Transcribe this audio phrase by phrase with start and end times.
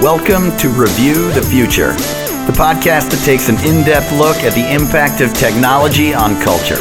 [0.00, 1.92] Welcome to Review the Future,
[2.46, 6.78] the podcast that takes an in depth look at the impact of technology on culture.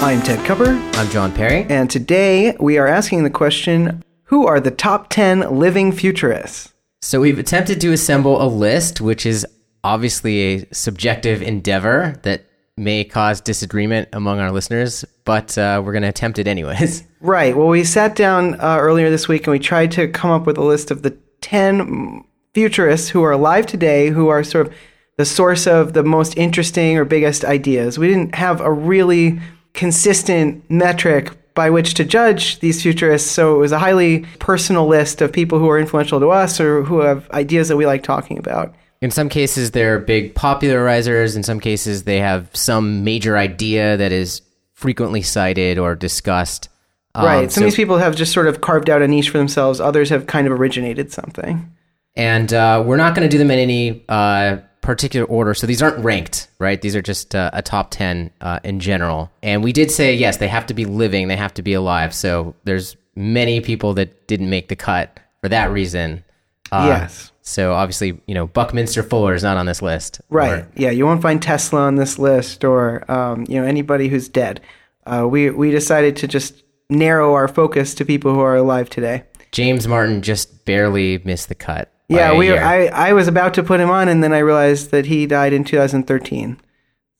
[0.00, 1.66] I'm Ted Kupper, I'm John Perry.
[1.68, 6.72] and today we are asking the question Who are the top 10 living futurists?
[7.00, 9.44] So we've attempted to assemble a list, which is
[9.82, 12.44] obviously a subjective endeavor that
[12.76, 17.02] may cause disagreement among our listeners, but uh, we're going to attempt it anyways.
[17.22, 17.56] Right.
[17.56, 20.58] Well, we sat down uh, earlier this week and we tried to come up with
[20.58, 22.24] a list of the 10
[22.54, 24.74] futurists who are alive today who are sort of
[25.18, 27.98] the source of the most interesting or biggest ideas.
[27.98, 29.40] We didn't have a really
[29.74, 35.20] consistent metric by which to judge these futurists, so it was a highly personal list
[35.20, 38.38] of people who are influential to us or who have ideas that we like talking
[38.38, 38.74] about.
[39.02, 41.36] In some cases, they're big popularizers.
[41.36, 46.68] In some cases, they have some major idea that is frequently cited or discussed.
[47.14, 47.52] Um, Right.
[47.52, 49.80] Some so- of these people have just sort of carved out a niche for themselves.
[49.80, 51.70] Others have kind of originated something.
[52.14, 55.54] and uh, we're not going to do them in any uh, particular order.
[55.54, 56.80] So these aren't ranked, right?
[56.80, 59.30] These are just uh, a top 10 uh, in general.
[59.42, 62.12] And we did say, yes, they have to be living, they have to be alive.
[62.14, 66.24] So there's many people that didn't make the cut for that reason.
[66.70, 67.30] Uh, Yes.
[67.42, 70.20] So obviously, you know, Buckminster Fuller is not on this list.
[70.30, 70.60] Right.
[70.60, 70.90] Or- yeah.
[70.90, 74.60] You won't find Tesla on this list or um, you know anybody who's dead.
[75.06, 79.24] Uh, we we decided to just narrow our focus to people who are alive today.
[79.50, 81.92] James Martin just barely missed the cut.
[82.08, 82.36] Yeah.
[82.36, 82.56] We.
[82.56, 85.52] I I was about to put him on, and then I realized that he died
[85.52, 86.60] in 2013.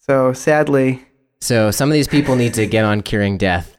[0.01, 1.05] So sadly.
[1.41, 3.77] so some of these people need to get on curing death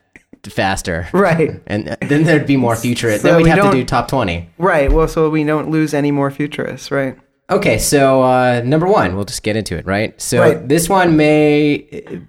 [0.50, 1.08] faster.
[1.12, 1.62] Right.
[1.66, 3.10] And then there'd be more future.
[3.18, 4.50] So then we'd we have to do top 20.
[4.58, 4.92] Right.
[4.92, 6.90] Well, so we don't lose any more futurists.
[6.90, 7.16] Right.
[7.50, 10.18] Okay, so uh, number one, we'll just get into it, right?
[10.20, 10.66] So Right.
[10.66, 11.78] this one may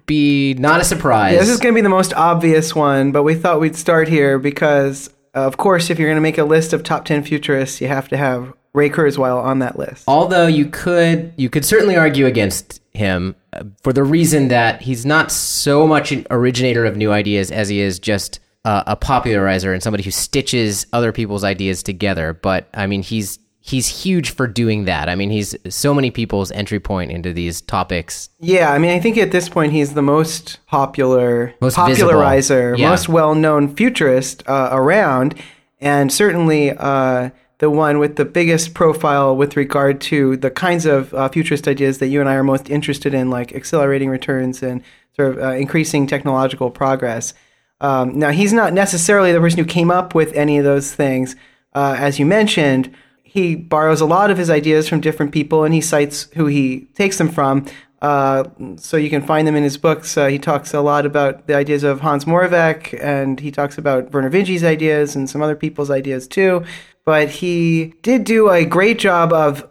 [0.04, 1.32] be not a surprise.
[1.34, 4.08] Yeah, this is going to be the most obvious one, but we thought we'd start
[4.08, 7.22] here because, uh, of course, if you're going to make a list of top 10
[7.22, 10.04] futurists, you have to have Ray Kurzweil on that list.
[10.06, 15.06] Although you could, you could certainly argue against him uh, for the reason that he's
[15.06, 19.72] not so much an originator of new ideas as he is just uh, a popularizer
[19.72, 22.34] and somebody who stitches other people's ideas together.
[22.34, 25.08] But I mean, he's he's huge for doing that.
[25.08, 28.30] I mean, he's so many people's entry point into these topics.
[28.38, 32.90] Yeah, I mean, I think at this point he's the most popular, Most popularizer, Yeah.
[32.90, 35.34] most well known futurist uh, around,
[35.80, 41.12] and certainly uh, the one with the biggest profile with regard to the kinds of
[41.14, 44.80] uh, futurist ideas that you and I are most interested in, like accelerating returns and
[45.16, 47.34] sort of uh, increasing technological progress.
[47.80, 51.34] Um, now, he's not necessarily the person who came up with any of those things,
[51.74, 52.94] uh, as you mentioned.
[53.36, 56.86] He borrows a lot of his ideas from different people, and he cites who he
[56.94, 57.66] takes them from.
[58.00, 58.44] Uh,
[58.76, 60.16] so you can find them in his books.
[60.16, 64.10] Uh, he talks a lot about the ideas of Hans Moravec, and he talks about
[64.10, 66.64] Vernor Vinge's ideas and some other people's ideas too.
[67.04, 69.68] But he did do a great job of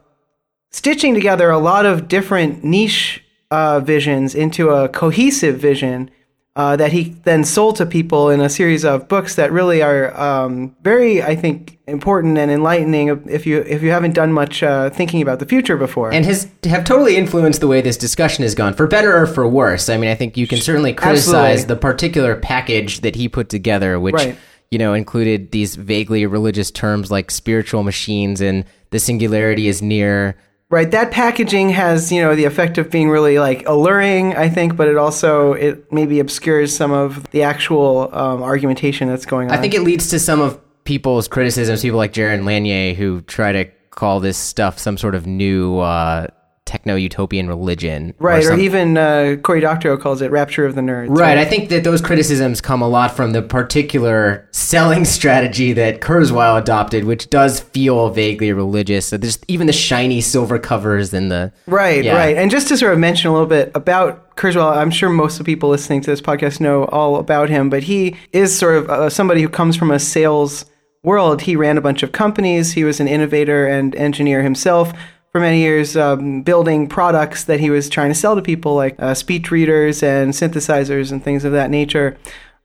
[0.70, 6.12] stitching together a lot of different niche uh, visions into a cohesive vision
[6.56, 10.18] uh, that he then sold to people in a series of books that really are
[10.18, 14.90] um, very, I think, important and enlightening if you if you haven't done much uh,
[14.90, 16.14] thinking about the future before.
[16.14, 19.46] and has have totally influenced the way this discussion has gone, for better or for
[19.48, 19.90] worse.
[19.90, 21.64] I mean, I think you can certainly criticize Absolutely.
[21.66, 24.38] the particular package that he put together, which Right.
[24.72, 30.38] you know included these vaguely religious terms like spiritual machines and the singularity is near.
[30.72, 34.76] Right, that packaging has you know the effect of being really like alluring, I think,
[34.76, 39.58] but it also it maybe obscures some of the actual um, argumentation that's going on.
[39.58, 41.84] I think it leads to some of people's criticisms.
[41.84, 46.28] People like Jaron Lanier who try to call this stuff some sort of new uh,
[46.66, 50.82] techno utopian religion, right, or, some- even uh, Cory Doctorow calls it "rapture of the
[50.82, 51.38] nerds." Right.
[51.38, 56.60] I think that those criticisms come a lot from the particular selling strategy that Kurzweil
[56.60, 59.06] adopted, which does feel vaguely religious.
[59.08, 62.16] So there's even the shiny silver covers and the Right, Yeah.
[62.16, 62.36] right.
[62.38, 65.40] And just to sort of mention a little bit about Kurzweil, I'm sure most of
[65.40, 68.90] the people listening to this podcast know all about him, but he is sort of
[68.90, 70.66] uh, somebody who comes from a sales
[71.04, 71.42] world.
[71.44, 72.74] He ran a bunch of companies.
[72.74, 74.92] He was an innovator and engineer himself
[75.36, 78.96] for many years, um, building products that he was trying to sell to people, like
[79.00, 82.16] uh, speech readers and synthesizers and things of that nature.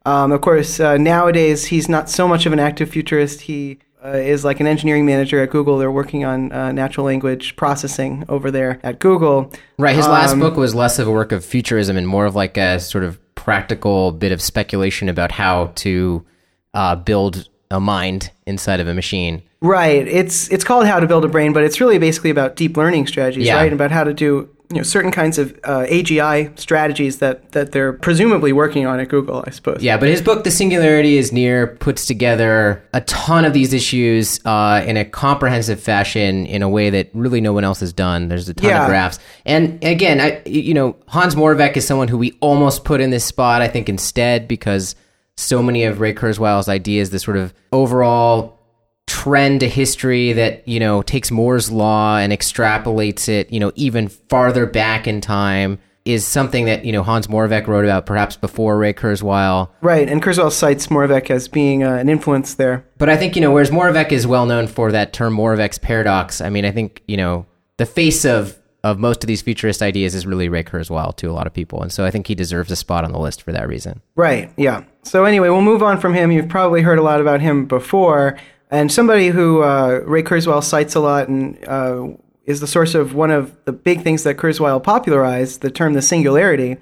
[0.07, 3.41] Um, of course, uh, nowadays he's not so much of an active futurist.
[3.41, 5.79] He uh, is like an engineering manager at Google.
[5.79, 9.53] They're working on uh, natural language processing over there at Google.
[9.77, 9.97] Right.
[9.97, 12.57] His last Um, book was less of a work of futurism and more of like
[12.57, 16.25] a sort of practical bit of speculation about how to
[16.73, 19.43] uh, build a mind inside of a machine.
[19.61, 20.07] Right.
[20.09, 23.07] It's it's called How to Build a Brain, but it's really basically about deep learning
[23.07, 23.57] strategies, Yeah.
[23.57, 23.73] right?
[23.73, 27.93] About how to do you know certain kinds of uh, AGI strategies that that they're
[27.93, 29.83] presumably working on at Google, I suppose.
[29.83, 34.41] Yeah, but his book, The Singularity is Near, puts together a ton of these issues
[34.47, 38.29] uh, in a comprehensive fashion in a way that really no one else has done.
[38.29, 38.83] There's a ton Yeah.
[38.85, 39.19] of graphs.
[39.45, 43.25] And again, I, you know, Hans Moravec is someone who we almost put in this
[43.25, 44.95] spot, I think, instead, because
[45.41, 48.59] so many of Ray Kurzweil's ideas, this sort of overall
[49.07, 54.09] trend to history that you know takes Moore's law and extrapolates it, you know, even
[54.09, 58.79] farther back in time is something that you know Hans Moravec wrote about perhaps before
[58.79, 59.71] Ray Kurzweil.
[59.81, 62.85] Right, and Kurzweil cites Moravec as being uh, an influence there.
[62.99, 66.41] But I think you know whereas Moravec is well known for that term Moravec's paradox.
[66.41, 67.47] I mean, I think you know
[67.79, 71.33] the face of of most of these futurist ideas is really Ray Kurzweil to a
[71.33, 73.53] lot of people, and so I think he deserves a spot on the list for
[73.53, 74.01] that reason.
[74.17, 74.85] Right, yeah.
[75.03, 76.33] So anyway, we'll move on from him.
[76.33, 78.39] You've probably heard a lot about him before,
[78.71, 82.09] and somebody who uh, Ray Kurzweil cites a lot and uh,
[82.45, 86.03] is the source of one of the big things that Kurzweil popularized, the term the
[86.03, 86.77] singularity,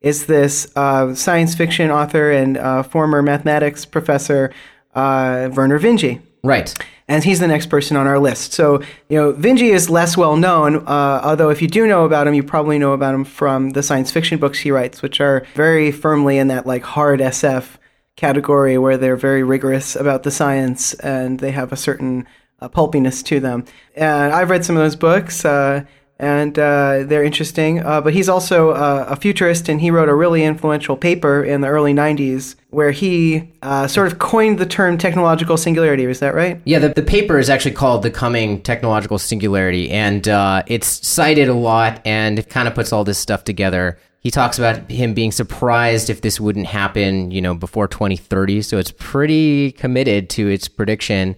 [0.00, 4.52] is this uh, science fiction author and uh, former mathematics professor
[4.94, 6.20] uh, Vernor Vinge.
[6.42, 6.74] Right.
[7.10, 8.52] And he's the next person on our list.
[8.52, 12.28] So, you know, Vinge is less well known, uh, although if you do know about
[12.28, 15.44] him, you probably know about him from the science fiction books he writes, which are
[15.56, 17.78] very firmly in that like hard SF
[18.14, 22.28] category where they're very rigorous about the science and they have a certain
[22.60, 23.64] uh, pulpiness to them.
[23.96, 25.44] And I've read some of those books.
[25.44, 25.86] Uh,
[26.20, 27.84] and uh, they're interesting.
[27.84, 31.62] Uh, but he's also uh, a futurist, and he wrote a really influential paper in
[31.62, 36.04] the early 90s where he uh, sort of coined the term technological singularity.
[36.04, 36.60] Is that right?
[36.64, 41.48] Yeah, the, the paper is actually called The Coming Technological Singularity, and uh, it's cited
[41.48, 43.98] a lot, and it kind of puts all this stuff together.
[44.20, 48.60] He talks about him being surprised if this wouldn't happen, you know, before 2030.
[48.60, 51.36] So it's pretty committed to its prediction.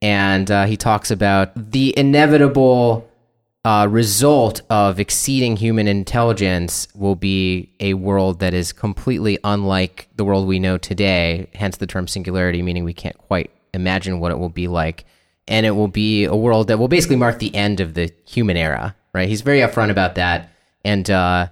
[0.00, 3.09] And he talks about the inevitable
[3.64, 10.24] uh, result of exceeding human intelligence will be a world that is completely unlike the
[10.24, 11.48] world we know today.
[11.54, 15.04] Hence the term singularity, meaning we can't quite imagine what it will be like.
[15.46, 18.56] And it will be a world that will basically mark the end of the human
[18.56, 19.28] era, right?
[19.28, 20.50] He's very upfront about that.
[20.84, 21.48] And, uh,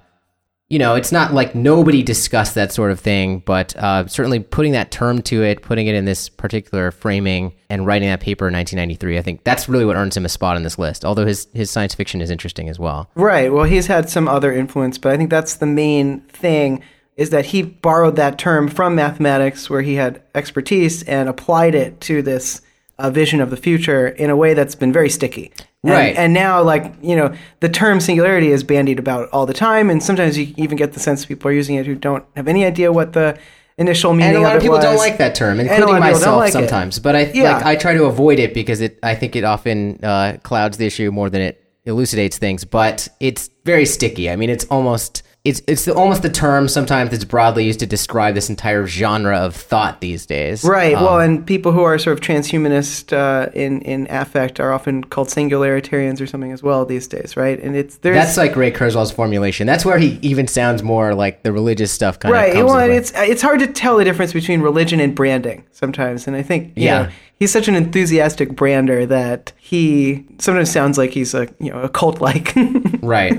[0.68, 4.72] you know, it's not like nobody discussed that sort of thing, but uh, certainly putting
[4.72, 8.54] that term to it, putting it in this particular framing, and writing that paper in
[8.54, 11.04] 1993, I think that's really what earns him a spot on this list.
[11.04, 13.10] Although his his science fiction is interesting as well.
[13.14, 13.52] Right.
[13.52, 16.82] Well, he's had some other influence, but I think that's the main thing
[17.16, 22.00] is that he borrowed that term from mathematics where he had expertise and applied it
[22.00, 22.62] to this
[22.98, 25.52] uh, vision of the future in a way that's been very sticky.
[25.84, 26.16] And, Right.
[26.16, 29.90] And now, like, you know, the term singularity is bandied about all the time.
[29.90, 32.64] And sometimes you even get the sense people are using it who don't have any
[32.64, 33.38] idea what the
[33.78, 36.20] initial meaning And a lot of people don't like that term, including lot of people
[36.20, 36.52] don't myself like it.
[36.52, 36.98] sometimes.
[36.98, 37.52] But I Yeah.
[37.58, 40.86] like I try to avoid it because it I think it often uh, clouds the
[40.86, 42.64] issue more than it elucidates things.
[42.64, 44.30] But it's very sticky.
[44.30, 47.86] I mean, it's almost it's it's the, almost the term sometimes that's broadly used to
[47.86, 50.62] describe this entire genre of thought these days.
[50.64, 50.94] Right.
[50.94, 55.04] Um, well, and people who are sort of transhumanist uh, in in affect are often
[55.04, 57.58] called singularitarians or something as well these days, right?
[57.60, 59.66] And it's there's That's like Ray Kurzweil's formulation.
[59.66, 62.50] That's where he even sounds more like the religious stuff kind right.
[62.50, 66.26] of comes Well, it's it's hard to tell the difference between religion and branding sometimes,
[66.26, 67.02] and I think you Yeah.
[67.02, 67.08] know,
[67.38, 71.88] he's such an enthusiastic brander that he sometimes sounds like he's a you know a
[71.88, 72.52] cult like.
[73.02, 73.32] right.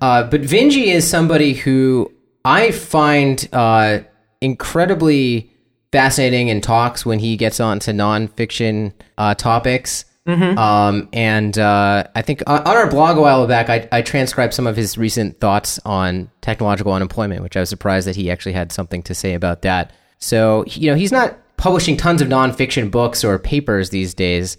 [0.00, 2.10] Uh, but Vinge is somebody who
[2.44, 4.00] I find uh,
[4.40, 5.50] incredibly
[5.92, 10.04] fascinating in talks when he gets on to nonfiction uh, topics.
[10.26, 14.54] Um, and uh, I think on, on our blog a while back, I, I transcribed
[14.54, 18.54] some of his recent thoughts on technological unemployment, which I was surprised that he actually
[18.54, 19.92] had something to say about that.
[20.18, 24.56] So, you know, he's not publishing tons of nonfiction books or papers these days.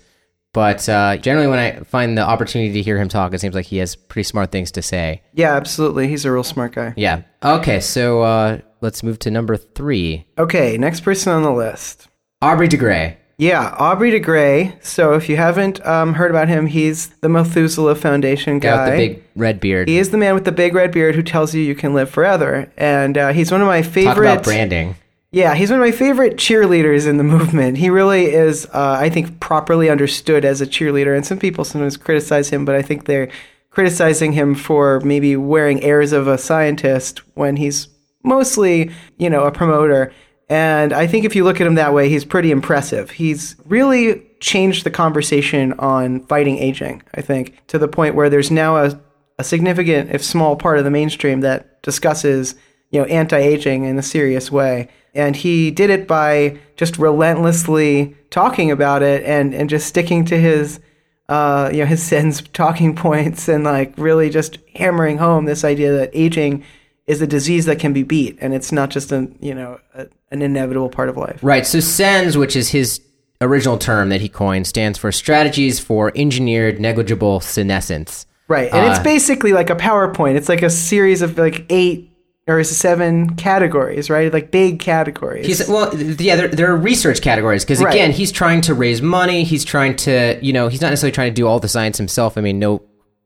[0.54, 3.66] But uh, generally, when I find the opportunity to hear him talk, it seems like
[3.66, 5.22] he has pretty smart things to say.
[5.34, 6.08] yeah, absolutely.
[6.08, 6.94] He's a real smart guy.
[6.96, 7.24] Yeah.
[7.44, 12.08] Okay, so uh, let's move to number three Okay, next person on the list.
[12.42, 13.18] Aubrey de Grey.
[13.38, 14.78] Yeah, Aubrey de Grey.
[14.82, 18.70] So if you haven't um, heard about him, he's the Methuselah Foundation guy.
[18.70, 19.90] Guy with the big red beard.
[19.90, 22.10] He is the man with the big red beard who tells you you can live
[22.10, 24.14] forever, and uh, he's one of my favorite.
[24.14, 24.96] Talk about branding.
[25.36, 27.78] Yeah, he's one of my favorite cheerleaders in the movement.
[27.78, 31.14] He really is, uh, I think, properly understood as a cheerleader.
[31.14, 33.30] And some people sometimes criticize him, but I think they're
[33.70, 37.90] criticizing him for maybe wearing airs of a scientist when he's
[38.24, 40.14] mostly, you know, a promoter.
[40.48, 43.12] And I think if you look at him that way, he's pretty impressive.
[43.12, 48.52] He's really changed the conversation on fighting aging, I think, to the point where there's
[48.52, 48.98] now a,
[49.38, 52.56] a significant, if small, part of the mainstream that discusses
[52.92, 54.88] you know, anti-aging in a serious way.
[55.16, 60.38] And he did it by just relentlessly talking about it and, and just sticking to
[60.38, 60.80] his
[61.28, 65.92] uh, you know, his SENS talking points and like really just hammering home this idea
[65.92, 66.64] that aging
[67.08, 70.08] is a disease that can be beat and it's not just a you know a,
[70.32, 71.40] an inevitable part of life.
[71.42, 71.66] Right.
[71.66, 73.02] So SENS, which is his
[73.42, 78.26] original term that he coined, stands for Strategies for Engineered Negligible Senescence.
[78.48, 80.36] Right, and it's Uh, basically like a PowerPoint.
[80.36, 82.12] It's like a series of like eight
[82.48, 84.32] or seven categories, right?
[84.32, 85.46] Like big categories.
[85.48, 86.36] He's well, yeah.
[86.36, 87.94] There, there are research categories because Right.
[87.94, 89.44] again, he's trying to raise money.
[89.44, 92.38] He's trying to, you know, he's not necessarily trying to do all the science himself.
[92.38, 92.84] I mean, no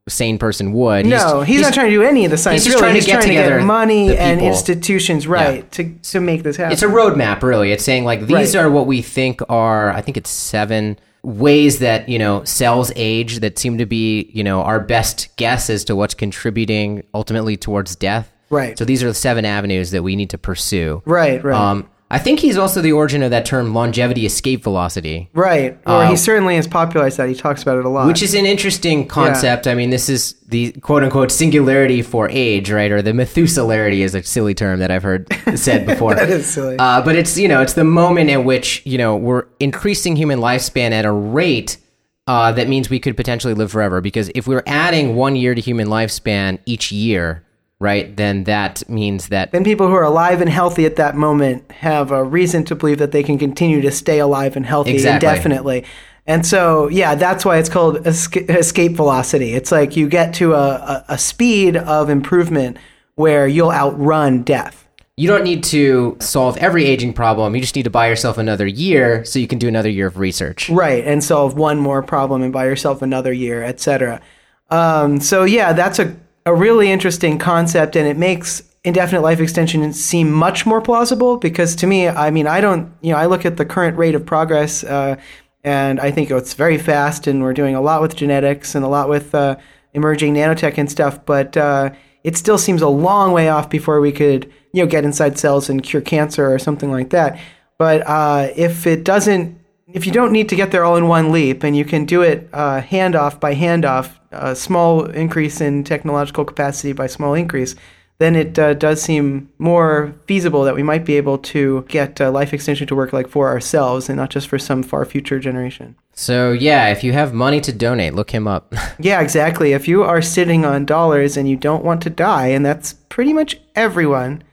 [0.07, 1.05] sane person would.
[1.05, 2.63] no, he's, not trying to do any of the science.
[2.63, 2.81] just really.
[2.81, 6.55] trying to he's get trying to get money and institutions, right, to to make this
[6.55, 6.71] happen.
[6.71, 7.71] It's a roadmap, really.
[7.71, 8.63] It's saying like these Right.
[8.63, 9.91] are what we think are.
[9.91, 14.43] I think it's seven ways that you know cells age that seem to be you
[14.43, 18.31] know our best guess as to what's contributing ultimately towards death.
[18.49, 18.77] Right.
[18.77, 21.01] So these are the seven avenues that we need to pursue.
[21.05, 25.29] right, right, Um, I think he's also the origin of that term longevity escape velocity.
[25.33, 25.77] right.
[25.85, 27.29] Or he certainly has popularized that.
[27.29, 28.07] He talks about it a lot.
[28.07, 29.67] Which is an interesting concept.
[29.67, 32.91] I mean, this is the quote unquote singularity for age, right?
[32.91, 36.15] Or the Methuselarity is a silly term that I've heard said before.
[36.15, 36.77] that is silly.
[36.79, 40.39] Uh, but it's you know it's the moment at which you know we're increasing human
[40.39, 41.77] lifespan at a rate
[42.25, 44.01] uh, that means we could potentially live forever.
[44.01, 47.43] Because if we're adding one year to human lifespan each year,
[47.79, 51.71] right, then that means that then people who are alive and healthy at that moment
[51.71, 55.27] have a reason to believe that they can continue to stay alive and healthy Exactly.
[55.29, 55.85] indefinitely.
[56.27, 59.53] And so, yeah, that's why it's called esca- escape velocity.
[59.55, 62.77] It's like you get to a, a, a speed of improvement
[63.15, 64.87] where you'll outrun death.
[65.17, 67.55] you don't need to solve every aging problem.
[67.55, 70.17] You just need to buy yourself another year so you can do another year of
[70.19, 70.69] research.
[70.69, 74.21] Right, and solve one more problem and buy yourself another year, etc.
[74.69, 76.15] Um, so yeah, that's a,
[76.45, 81.75] a really interesting concept, and it makes indefinite life extension seem much more plausible because
[81.75, 84.25] to me, I mean, I don't, you know, I look at the current rate of
[84.25, 85.17] progress, uh,
[85.63, 88.87] and I think it's very fast, and we're doing a lot with genetics and a
[88.87, 89.57] lot with uh,
[89.93, 91.91] emerging nanotech and stuff, but uh,
[92.23, 95.69] it still seems a long way off before we could, you know, get inside cells
[95.69, 97.39] and cure cancer or something like that.
[97.77, 99.58] But uh, if it doesn't
[99.93, 102.21] if you don't need to get there all in one leap and you can do
[102.21, 107.75] it uh, handoff by handoff, a small increase in technological capacity by small increase,
[108.19, 112.29] then it uh, does seem more feasible that we might be able to get uh,
[112.29, 115.95] life extension to work like for ourselves and not just for some far future generation.
[116.13, 118.73] So yeah, if you have money to donate, look him up.
[119.01, 119.71] Yeah, exactly.
[119.71, 123.31] If you are sitting on dollars and you don't want to die, and that's pretty
[123.31, 124.43] much everyone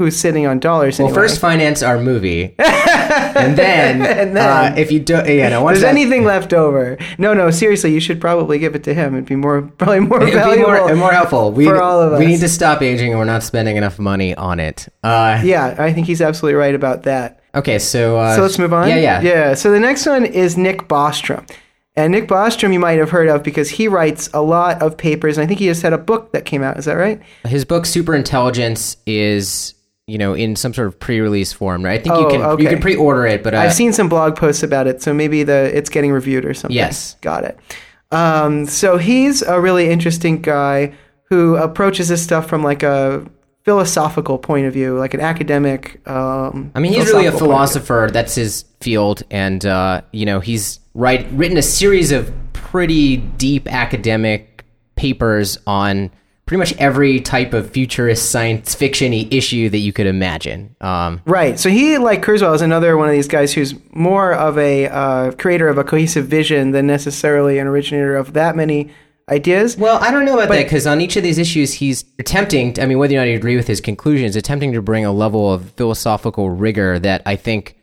[0.00, 0.98] who's sitting on dollars.
[0.98, 1.22] Well, anyway.
[1.22, 5.82] first finance our movie, and then, And then- uh, if you don't, yeah, no, There's
[5.82, 6.96] that- anything left over?
[7.18, 7.50] No, no.
[7.50, 9.14] Seriously, you should probably give it to him.
[9.14, 11.52] It'd be more, probably more It'd be valuable, more, more helpful.
[11.52, 12.18] We, for all of us.
[12.18, 14.88] we need to stop aging, and we're not spending enough money on it.
[15.04, 17.40] Uh, Yeah, I think he's absolutely right about that.
[17.54, 18.88] okay, so uh, So let's move on.
[18.88, 19.54] Yeah, yeah, yeah.
[19.54, 21.46] So the next one is Nick Bostrom,
[21.96, 25.36] and Nick Bostrom you might have heard of because he writes a lot of papers.
[25.36, 26.78] And I think he just had a book that came out.
[26.78, 27.20] Is that right?
[27.44, 29.74] His book Super Intelligence is
[30.10, 31.84] you know in some sort of pre-release form.
[31.84, 32.00] Right?
[32.00, 32.62] I think you Oh, can okay.
[32.64, 35.42] you can pre-order it, but uh, I've seen some blog posts about it, so maybe
[35.44, 36.76] the it's getting reviewed or something.
[36.76, 37.16] Yes.
[37.20, 37.58] got it.
[38.12, 40.92] Um, so he's a really interesting guy
[41.24, 43.24] who approaches this stuff from like a
[43.64, 46.00] philosophical point of view, like an academic.
[46.08, 47.46] Um, I mean, he's really a philosophical point of view.
[47.46, 48.08] philosopher.
[48.12, 53.68] That's his field, and uh, you know, he's write written a series of pretty deep
[53.72, 54.64] academic
[54.96, 56.10] papers on
[56.50, 60.74] pretty much every type of futurist science fiction issue that you could imagine.
[60.80, 61.60] Um, Right.
[61.60, 65.30] So he, like Kurzweil, is another one of these guys who's more of a uh,
[65.38, 68.90] creator of a cohesive vision than necessarily an originator of that many
[69.28, 69.76] ideas.
[69.76, 72.80] well, I don't know about that because on each of these issues, he's attempting.
[72.80, 75.52] I mean, whether or not you agree with his conclusions, attempting to bring a level
[75.52, 77.76] of philosophical rigor that I think.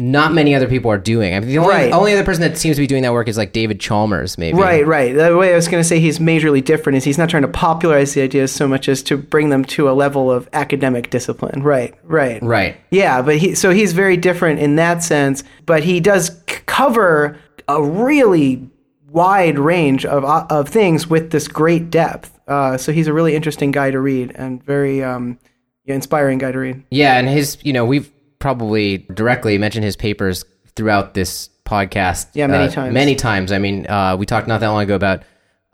[0.00, 1.34] Not many other people are doing.
[1.34, 1.92] I mean, the only, Right.
[1.92, 4.56] only other person that seems to be doing that work is like David Chalmers, maybe.
[4.58, 5.14] Right, right.
[5.14, 7.48] The way I was going to say he's majorly different is he's not trying to
[7.48, 11.62] popularize the ideas so much as to bring them to a level of academic discipline.
[11.62, 12.42] Right, right.
[12.42, 12.76] Right.
[12.90, 17.36] Yeah, but he so he's very different in that sense, but he does c- cover
[17.66, 18.68] a really
[19.10, 22.38] wide range of uh, of things with this great depth.
[22.46, 25.38] Uh, so he's a really interesting guy to read and very um,
[25.84, 26.82] yeah, inspiring guy to read.
[26.90, 30.44] Yeah, and his, you know, we've probably directly mentioned his papers
[30.76, 32.28] throughout this podcast.
[32.34, 32.94] Yeah, many uh, times.
[32.94, 33.52] Many times.
[33.52, 35.22] I mean, uh, we talked not that long ago about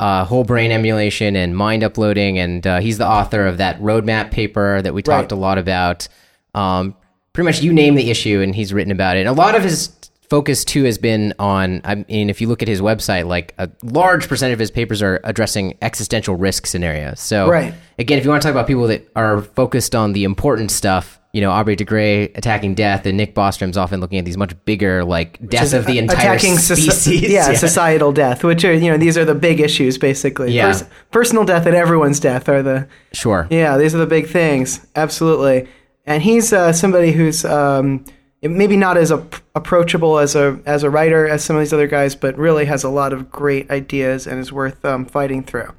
[0.01, 4.31] uh, whole brain emulation and mind uploading, and uh, he's the author of that roadmap
[4.31, 5.39] paper that we talked Right.
[5.39, 6.09] a lot about.
[6.55, 6.97] Um,
[7.33, 9.21] pretty much, you name the issue, and he's written about it.
[9.21, 9.93] And a lot of his
[10.29, 11.81] focus too has been on.
[11.85, 15.01] I mean, if you look at his website, like a large percentage of his papers
[15.03, 17.21] are addressing existential risk scenarios.
[17.21, 17.73] So, Right.
[17.99, 21.21] again, if you want to talk about people that are focused on the important stuff,
[21.35, 24.55] you know Aubrey de Grey attacking death, and Nick Bostrom's often looking at these much
[24.65, 27.23] bigger, like death of the entire attacking soci- species.
[27.31, 30.53] yeah, societal death, which are you know these are the big issues basically.
[30.53, 30.81] Yeah.
[31.11, 33.49] personal death and everyone's death are the sure.
[33.51, 35.69] yeah these are the big things absolutely.
[36.07, 38.05] And he's uh, somebody who's um,
[38.43, 41.89] maybe not as ap- approachable as a as a writer as some of these other
[41.89, 45.73] guys, but really has a lot of great ideas and is worth um, fighting through.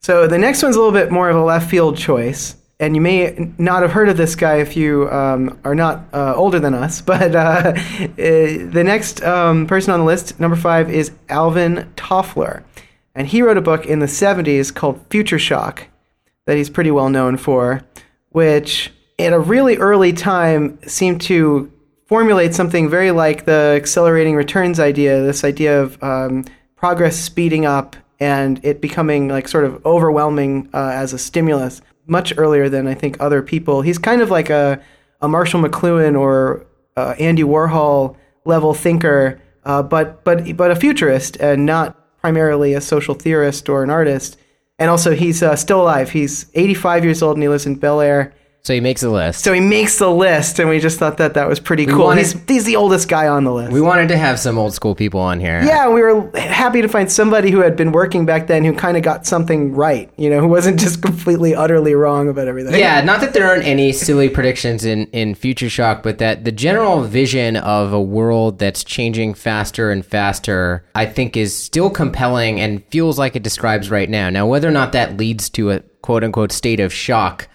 [0.00, 2.54] So the next one's a little bit more of a left field choice.
[2.80, 6.34] And you may not have heard of this guy if you um, are not uh,
[6.36, 7.74] older than us, but uh, uh,
[8.16, 12.62] the next um, person on the list, number five, is Alvin Toffler.
[13.14, 15.88] And he wrote a book in the 70s called Future Shock
[16.46, 17.82] that he's pretty well known for,
[18.30, 21.72] which at a really early time seemed to
[22.06, 26.44] formulate something very like the accelerating returns idea this idea of um,
[26.74, 32.32] progress speeding up and it becoming like sort of overwhelming uh, as a stimulus much
[32.36, 33.82] earlier than I think other people.
[33.82, 34.80] He's kind of like a,
[35.20, 41.36] a Marshall McLuhan or uh, Andy Warhol level thinker, uh, but but but a futurist
[41.36, 44.38] and not primarily a social theorist or an artist.
[44.78, 46.10] And also, he's uh, still alive.
[46.10, 48.32] He's 85 years old and he lives in Bel Air.
[48.68, 49.44] So he makes a list.
[49.44, 52.04] So he makes the list, and we just thought that that was pretty cool.
[52.04, 53.72] wanted- he's, he's the oldest guy on the list.
[53.72, 55.62] we wanted to have some old school people on here.
[55.64, 58.98] yeah, we were happy to find somebody who had been working back then who kind
[58.98, 62.78] of got something right, you know, who wasn't just completely, utterly wrong about everything.
[62.78, 66.52] Yeah, not that there aren't any silly predictions in, in Future Shock, but that the
[66.52, 72.60] general vision of a world that's changing faster and faster, I think, is still compelling
[72.60, 74.28] and feels like it describes right now.
[74.28, 77.48] Now, whether or not that leads to a quote unquote state of shock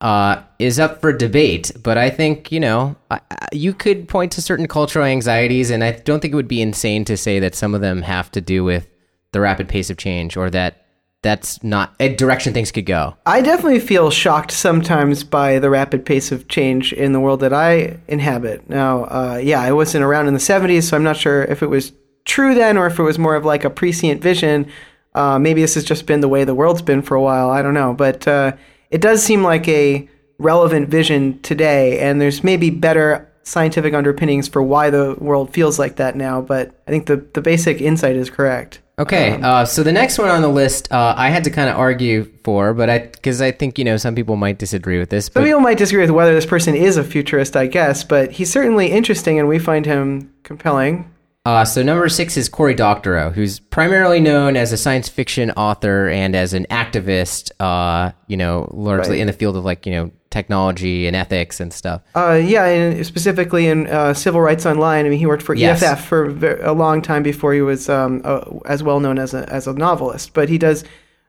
[0.00, 3.20] uh, is up for debate, but I think, you know, I-
[3.52, 7.04] you could point to certain cultural anxieties, and I don't think it would be insane
[7.06, 8.86] to say that some of them have to do with
[9.32, 10.82] the rapid pace of change or that
[11.22, 13.16] that's not a direction things could go.
[13.24, 17.52] I definitely feel shocked sometimes by the rapid pace of change in the world that
[17.52, 18.68] I inhabit.
[18.68, 21.70] Now, uh, yeah, I wasn't around in the 70s, so I'm not sure if it
[21.70, 21.92] was
[22.24, 24.68] true then or if it was more of like a prescient vision.
[25.14, 27.50] Uh, maybe this has just been the way the world's been for a while.
[27.50, 27.94] I don't know.
[27.94, 28.52] But uh,
[28.96, 34.62] it does seem like a relevant vision today, and there's maybe better scientific underpinnings for
[34.62, 36.40] why the world feels like that now.
[36.40, 38.80] But I think the, the basic insight is correct.
[38.98, 41.76] Okay, uh, so the next one on the list, uh, I had to kind of
[41.76, 45.26] argue for, but I because I think you know some people might disagree with this.
[45.26, 48.32] Some But people might disagree with whether this person is a futurist, I guess, but
[48.32, 51.12] he's certainly interesting and we find him compelling.
[51.46, 56.08] Uh, so number six is Cory Doctorow, who's primarily known as a science fiction author
[56.08, 57.52] and as an activist.
[57.60, 59.20] Uh, you know, largely Right.
[59.20, 62.02] in the field of like you know technology and ethics and stuff.
[62.14, 65.06] Uh, yeah, and specifically in uh, civil rights online.
[65.06, 65.82] I mean, he worked for Yes.
[65.82, 66.28] EFF for
[66.62, 68.20] a long time before he was um,
[68.66, 70.34] as well known as a, as a novelist.
[70.34, 70.84] But he does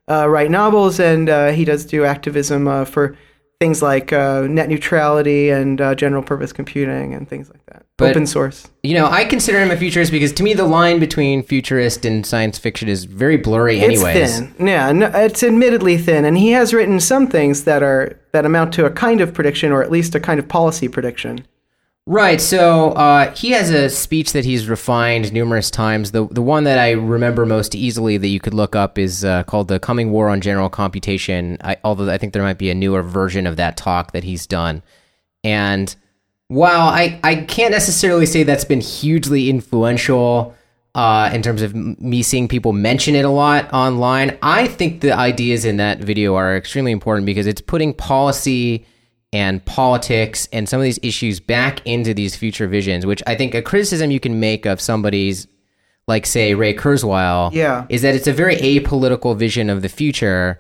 [0.09, 3.15] uh, write novels and uh, he does do activism uh, for
[3.59, 7.85] things like uh, net neutrality and uh, general purpose computing and things like that.
[7.97, 8.67] But- Open source.
[8.83, 12.25] You know, I consider him a futurist because to me the line between futurist and
[12.25, 13.81] science fiction is very blurry.
[13.81, 14.67] Anyways, It's thin.
[14.67, 18.73] Yeah, no, it's admittedly thin, and he has written some things that are that amount
[18.75, 21.45] to a kind of prediction, or at least a kind of policy prediction.
[22.05, 22.39] Right.
[22.39, 26.11] So uh, he has a speech that he's refined numerous times.
[26.11, 29.43] The the one that I remember most easily that you could look up is uh,
[29.43, 32.75] called "The Coming War on General Computation." I, although I think there might be a
[32.75, 34.83] newer version of that talk that he's done.
[35.43, 35.93] And
[36.49, 40.53] while I I can't necessarily say that's been hugely influential.
[40.95, 45.01] Uh, in terms of m- me seeing people mention it a lot online, I think
[45.01, 48.83] the ideas in that video are extremely important because it's putting policy
[49.31, 53.53] and politics and some of these issues back into these future visions, which I think
[53.53, 55.47] a criticism you can make of somebody's
[56.07, 57.85] like say Ray Kurzweil Yeah.
[57.89, 60.59] is that it's a very apolitical vision of the future.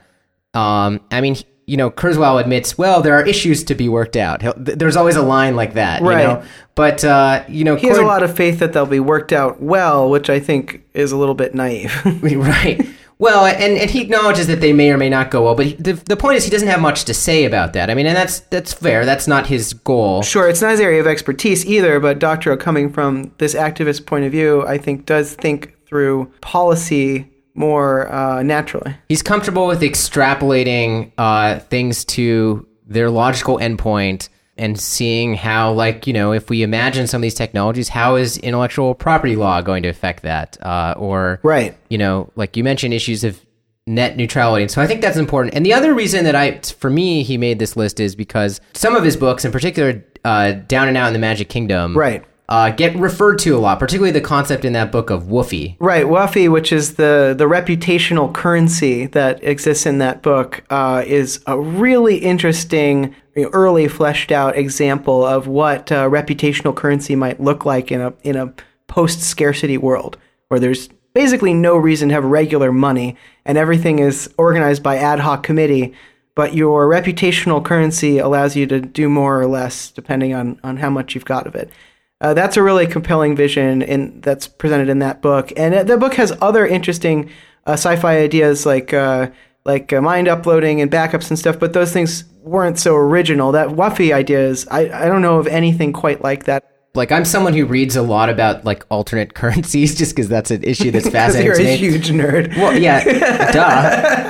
[0.53, 4.41] Um, I mean, you know, Kurzweil admits, well, there are issues to be worked out.
[4.41, 6.21] He'll, there's always a line like that, Right.
[6.21, 6.43] you know.
[6.75, 9.61] But uh, you know, He has a lot of faith that they'll be worked out
[9.61, 11.93] well, which I think is a little bit naive.
[12.23, 12.87] right.
[13.19, 15.73] Well, and, and he acknowledges that they may or may not go well, but he,
[15.73, 17.89] the, the point is he doesn't have much to say about that.
[17.89, 19.05] I mean, and that's that's fair.
[19.05, 20.21] That's not his goal.
[20.21, 24.23] sure, it's not his area of expertise either, but Doctorow, coming from this activist point
[24.25, 27.27] of view, I think does think through policy
[27.57, 28.95] more uh, naturally.
[29.09, 36.13] He's comfortable with extrapolating uh, things to their logical endpoint and seeing how, like, you
[36.13, 39.89] know, if we imagine some of these technologies, how is intellectual property law going to
[39.89, 40.57] affect that?
[40.61, 41.75] Uh, or, Right.
[41.89, 43.39] you know, like you mentioned, issues of
[43.85, 44.63] net neutrality.
[44.63, 45.53] And so I think that's important.
[45.53, 48.95] And the other reason that I, for me, he made this list is because some
[48.95, 52.23] of his books, in particular, uh, Down and Out in the Magic Kingdom, Right.
[52.49, 55.75] Uh, get referred to a lot, particularly the concept in that book of Whuffie.
[55.79, 61.41] Right, Whuffie, which is the the reputational currency that exists in that book, uh, is
[61.45, 67.91] a really interesting, early fleshed out example of what uh, reputational currency might look like
[67.91, 68.53] in a in a
[68.87, 74.31] post scarcity world, where there's basically no reason to have regular money and everything is
[74.37, 75.93] organized by ad hoc committee.
[76.35, 80.91] But your reputational currency allows you to do more or less depending on, on how
[80.91, 81.71] much you've got of it.
[82.19, 85.51] Uh, that's a really compelling vision in, that's presented in that book.
[85.55, 87.29] And uh, the book has other interesting
[87.67, 89.29] uh, sci-fi ideas like uh,
[89.65, 93.51] like uh, mind uploading and backups and stuff, but those things weren't so original.
[93.51, 96.63] That Whuffie idea is I, I don't know of anything quite like that.
[96.95, 100.63] Like I'm someone who reads a lot about like alternate currencies, just because that's an
[100.63, 101.77] issue that's fascinating you're a me.
[101.77, 102.55] huge nerd.
[102.57, 103.03] Well, yeah,
[103.51, 103.61] duh.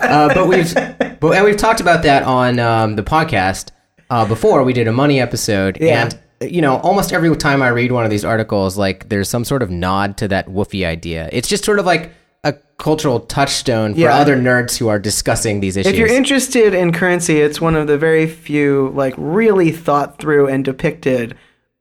[0.08, 0.74] Uh, but we've
[1.20, 3.70] but and we've talked about that on um, the podcast
[4.10, 4.64] uh, before.
[4.64, 6.04] We did a money episode, Yeah.
[6.06, 9.44] and you know, almost every time I read one of these articles, like there's some
[9.44, 11.30] sort of nod to that Whuffie idea.
[11.32, 12.12] It's just sort of like
[12.44, 14.16] a cultural touchstone for Yeah.
[14.16, 15.94] other nerds who are discussing these issues.
[15.94, 20.48] If you're interested in currency, it's one of the very few like really thought through
[20.48, 21.36] and depicted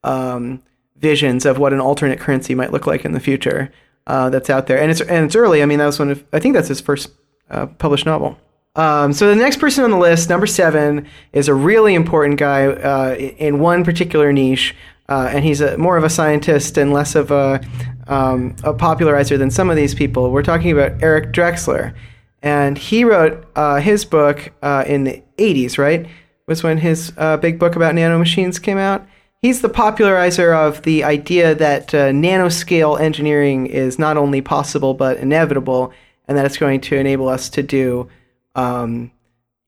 [0.05, 0.63] um,
[0.97, 3.71] visions of what an alternate currency might look like in the future
[4.07, 4.79] uh, that's out there.
[4.81, 5.63] And it's and it's early.
[5.63, 7.11] I mean, that was one of I think that's his first
[7.51, 8.39] uh, published novel.
[8.77, 12.67] Um, so the next person on the list, number seven, is a really important guy
[12.67, 14.77] uh, in one particular niche,
[15.09, 17.61] uh, and he's a, more of a scientist and less of a,
[18.07, 20.31] um, a popularizer than some of these people.
[20.31, 21.95] We're talking about Eric Drexler,
[22.43, 25.79] and he wrote uh, his book uh, in the '80s.
[25.79, 26.07] Right,
[26.47, 29.07] was when his uh, big book about nanomachines came out.
[29.41, 35.17] He's the popularizer of the idea that uh, nanoscale engineering is not only possible but
[35.17, 35.95] inevitable,
[36.29, 38.11] and that it's going to enable us to do
[38.57, 39.11] um,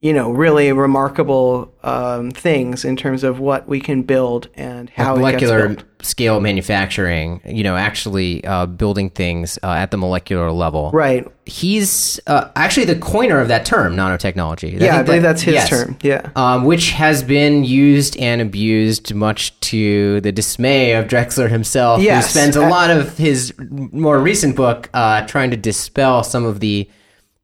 [0.01, 5.14] you know, really remarkable um, things in terms of what we can build and how
[5.14, 10.92] it molecular scale manufacturing, you know, actually uh, building things uh, at the molecular level.
[10.92, 11.27] Right.
[11.46, 14.79] He's uh, actually the coiner of that term, nanotechnology.
[14.81, 15.68] Yeah, I think believe that- that's his yes.
[15.68, 15.98] term.
[16.05, 16.31] Yeah.
[16.37, 22.27] um, which has been used and abused much to the dismay of Drexler himself, Yes.
[22.33, 26.44] who spends a Uh, lot of his more recent book uh, trying to dispel some
[26.44, 26.88] of the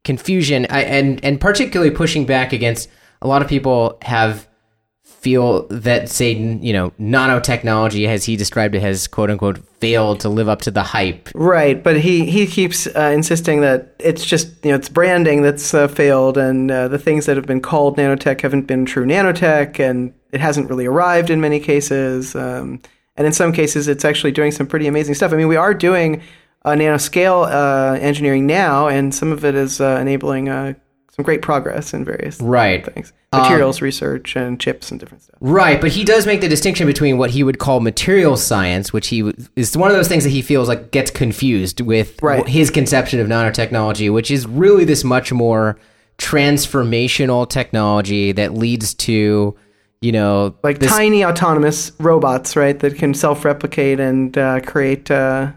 [0.04, 2.88] confusion I, and and particularly pushing back against
[3.22, 4.48] a lot of people have
[5.02, 10.28] feel that say you know nanotechnology as he described it has quote unquote failed to
[10.28, 14.48] live up to the hype Right, but he he keeps uh, insisting that it's just
[14.62, 17.96] you know it's branding that's uh, failed, and uh, the things that have been called
[17.96, 22.80] nanotech haven't been true nanotech, and it hasn't really arrived in many cases, um,
[23.16, 25.32] and in some cases it's actually doing some pretty amazing stuff.
[25.32, 26.22] I mean, we are doing
[26.64, 30.74] uh, nanoscale uh, engineering now, and some of it is uh, enabling uh,
[31.10, 35.36] some great progress in various right things, materials research and chips and different stuff.
[35.40, 39.08] Right, but he does make the distinction between what he would call material science, which
[39.08, 42.46] he is one of those things that he feels like gets confused with Right.
[42.48, 45.78] his conception of nanotechnology, which is really this much more
[46.18, 49.54] transformational technology that leads to,
[50.00, 55.52] you know, like this tiny autonomous robots, right, that can self-replicate and uh, create uh,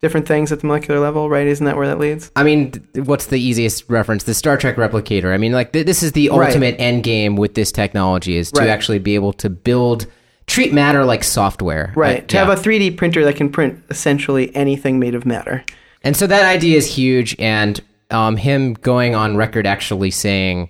[0.00, 1.46] different things at the molecular level, right?
[1.46, 2.30] Isn't that where that leads?
[2.36, 4.24] I mean, th- what's the easiest reference?
[4.24, 5.32] The Star Trek replicator.
[5.34, 6.48] I mean, like th- this is the Right.
[6.48, 8.68] ultimate end game with this technology is to Right.
[8.68, 10.06] actually be able to build
[10.46, 11.92] treat matter like software.
[11.96, 12.26] Right.
[12.28, 12.44] to yeah.
[12.46, 15.64] have a 3D printer that can print essentially anything made of matter.
[16.04, 17.80] And so that idea is huge, and
[18.10, 20.68] um, him going on record actually saying,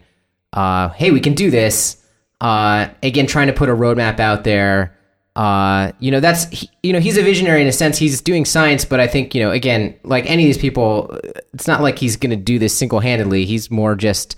[0.54, 1.98] uh, "Hey, we can do this."
[2.40, 4.96] Uh, again, trying to put a roadmap out there.
[5.38, 7.96] Uh, you know, that's he, you know he's a visionary in a sense.
[7.96, 11.16] He's doing science, but I think you know, again, like any of these people,
[11.54, 13.44] it's not like he's going to do this single handedly.
[13.44, 14.34] He's more just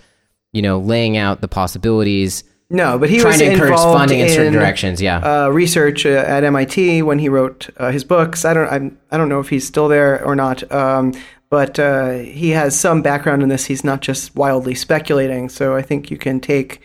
[0.53, 4.21] you know laying out the possibilities, No, but he trying was to encourage involved funding
[4.21, 5.01] in, certain directions.
[5.01, 5.47] Yeah.
[5.47, 8.45] Uh, research uh, at MIT when he wrote uh, his books.
[8.45, 8.69] I don't.
[8.71, 10.71] I'm, I don't know if he's still there or not.
[10.71, 11.15] Um,
[11.49, 13.65] but uh, he has some background in this.
[13.65, 15.49] He's not just wildly speculating.
[15.49, 16.83] So I think you can take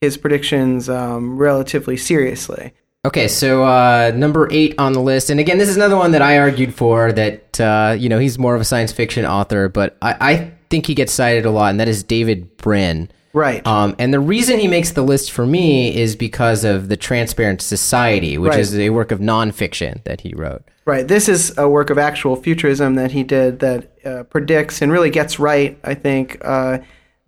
[0.00, 2.72] his predictions um, relatively seriously.
[3.06, 6.22] Okay, so uh, number eight on the list, and again, this is another one that
[6.22, 7.12] I argued for.
[7.12, 10.86] That uh, you know he's more of a science fiction author, but I, I think
[10.86, 13.08] he gets cited a lot, and that is David Brin.
[13.32, 13.64] Right.
[13.64, 17.62] Um, and the reason he makes the list for me is because of the Transparent
[17.62, 18.60] Society, which Right.
[18.60, 20.62] is a work of nonfiction that he wrote.
[20.84, 21.06] Right.
[21.06, 25.10] This is a work of actual futurism that he did that uh, predicts and really
[25.10, 26.78] gets right, I think, uh,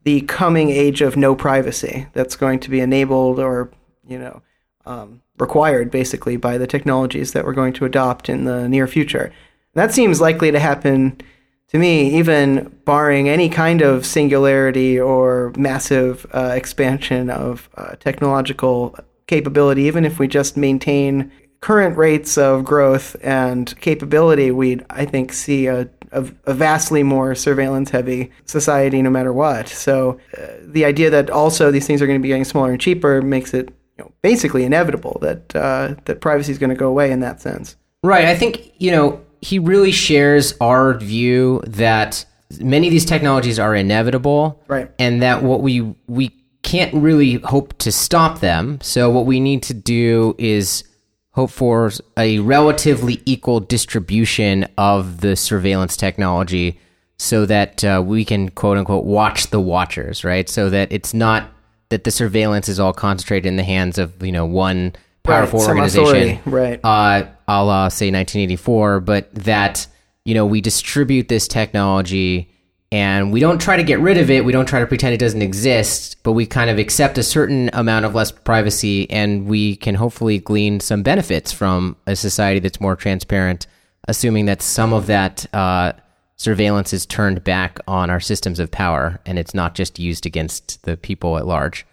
[0.04, 3.70] the coming age of no privacy that's going to be enabled or,
[4.08, 4.40] you know,
[4.86, 9.32] um, required basically by the technologies that we're going to adopt in the near future.
[9.74, 11.20] That seems likely to happen
[11.68, 18.96] to me, even barring any kind of singularity or massive uh, expansion of uh, technological
[19.26, 25.32] capability, even if we just maintain current rates of growth and capability, we'd, I think,
[25.32, 29.68] see a, a, a vastly more surveillance heavy society no matter what.
[29.68, 32.80] So uh, the idea that also these things are going to be getting smaller and
[32.80, 36.88] cheaper makes it you know, basically inevitable that, uh, that privacy is going to go
[36.88, 37.76] away in that sense.
[38.02, 38.26] Right.
[38.26, 42.24] I think, you know, he really shares our view that
[42.60, 44.62] many of these technologies are inevitable.
[44.68, 44.90] Right.
[44.98, 46.30] And that what we, we
[46.62, 48.78] can't really hope to stop them.
[48.82, 50.84] So what we need to do is
[51.32, 56.80] hope for a relatively equal distribution of the surveillance technology
[57.16, 60.48] so that uh, we can quote unquote watch the watchers, right?
[60.48, 61.50] So that it's not
[61.90, 65.68] that the surveillance is all concentrated in the hands of, you know, one powerful Right,
[65.68, 66.40] organization.
[66.46, 66.80] right.
[66.84, 69.86] Uh, a la, say, 1984, but that,
[70.24, 72.50] you know, we distribute this technology
[72.90, 74.44] and we don't try to get rid of it.
[74.44, 77.68] We don't try to pretend it doesn't exist, but we kind of accept a certain
[77.72, 82.80] amount of less privacy and we can hopefully glean some benefits from a society that's
[82.80, 83.66] more transparent,
[84.08, 85.92] assuming that some of that uh,
[86.38, 90.82] surveillance is turned back on our systems of power and it's not just used against
[90.84, 91.84] the people at large.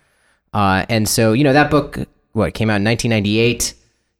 [0.53, 1.97] Uh, and so, you know, that book,
[2.31, 3.73] what came out in 1998,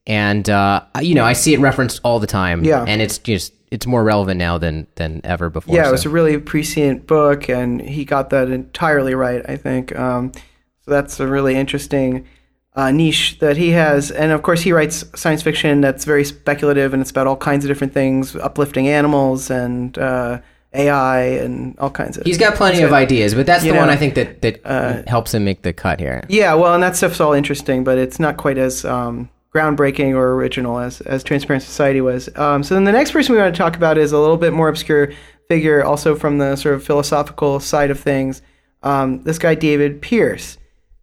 [0.08, 2.64] and uh, you know, I see it referenced all the time.
[2.64, 2.84] Yeah.
[2.84, 5.76] and it's just it's more relevant now than than ever before.
[5.76, 5.90] Yeah, so.
[5.90, 9.44] it was a really prescient book, and he got that entirely right.
[9.48, 10.92] I think um, so.
[10.92, 12.28] That's a really interesting
[12.76, 16.94] uh, niche that he has, and of course, he writes science fiction that's very speculative,
[16.94, 20.40] and it's about all kinds of different things, uplifting animals and uh,
[20.74, 22.26] AI and all kinds of.
[22.26, 25.08] He's got plenty of ideas, but that's the you one uh, I think that that
[25.08, 26.24] helps him make the cut here.
[26.28, 30.34] Yeah, well, and that stuff's all interesting, but it's not quite as um, groundbreaking or
[30.34, 32.30] original as, as Transparent Society was.
[32.36, 34.52] Um, so then the next person we want to talk about is a little bit
[34.52, 35.14] more obscure
[35.48, 38.42] figure, also from the sort of philosophical side of things.
[38.84, 40.58] Um, this guy, David Pearce.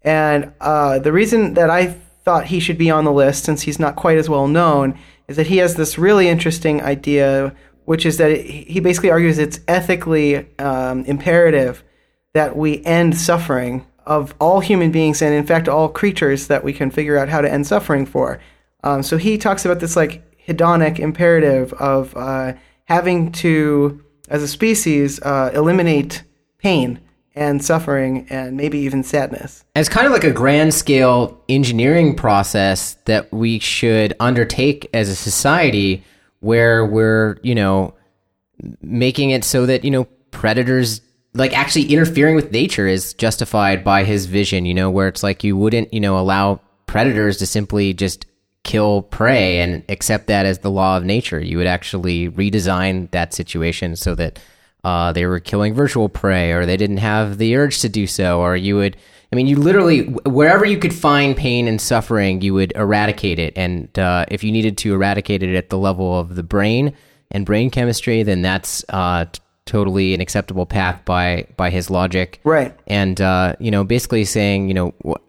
[0.05, 3.79] And uh, the reason that I thought he should be on the list, since he's
[3.79, 8.19] not quite as well known, is that he has this really interesting idea, which is
[8.19, 11.83] that it, he basically argues it's ethically um, imperative
[12.35, 16.73] that we end suffering of all human beings and in fact all creatures that we
[16.73, 18.41] can figure out how to end suffering for.
[18.83, 22.55] Um, so he talks about this like hedonic imperative of uh,
[22.87, 26.25] having to as a species uh, eliminate
[26.59, 27.01] pain
[27.35, 32.95] and suffering and maybe even sadness It's kind of like a grand scale engineering process
[33.07, 36.05] that we should undertake as a society
[36.41, 37.95] where we're, you know,
[38.83, 41.01] making it so that, you know, predators
[41.35, 45.43] like actually interfering with nature is justified by his vision, you know, where it's like
[45.43, 48.27] you wouldn't, you know, allow predators to simply just
[48.65, 51.41] kill prey and accept that as the law of nature.
[51.41, 54.39] You would actually redesign that situation so that
[54.85, 58.41] uh, they were killing virtual prey or they didn't have the urge to do so,
[58.41, 58.97] or you would.
[59.33, 63.55] I mean, you literally wherever you could find pain and suffering, you would eradicate it.
[63.57, 66.95] And uh, if you needed to eradicate it at the level of the brain
[67.31, 72.41] and brain chemistry, then that's uh, t- totally an acceptable path by by his logic.
[72.45, 72.79] Right.
[72.87, 75.21] And uh, you know, basically saying, you know, wh-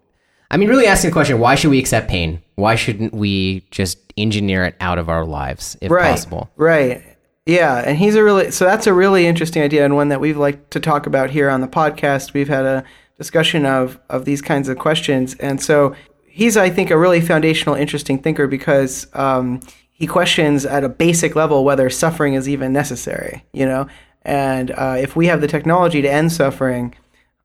[0.51, 2.41] I mean, really asking the question: Why should we accept pain?
[2.55, 6.49] Why shouldn't we just engineer it out of our lives if right possible?
[6.57, 7.03] right
[7.45, 10.37] yeah and he's a really so that's a really interesting idea and one that we've
[10.37, 12.33] liked to talk about here on the podcast.
[12.33, 12.83] We've had a
[13.17, 15.35] discussion of of these kinds of questions.
[15.35, 19.59] And so he's i think a really foundational interesting thinker because um,
[19.91, 23.87] he questions at a basic level whether suffering is even necessary you know?
[24.25, 26.95] And uh, if we have the technology to end suffering